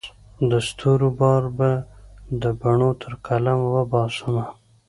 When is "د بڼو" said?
2.41-2.89